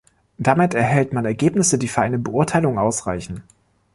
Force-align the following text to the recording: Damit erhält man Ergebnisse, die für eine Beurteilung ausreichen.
Damit 0.39 0.73
erhält 0.73 1.13
man 1.13 1.25
Ergebnisse, 1.25 1.77
die 1.77 1.87
für 1.87 2.01
eine 2.01 2.17
Beurteilung 2.17 2.79
ausreichen. 2.79 3.43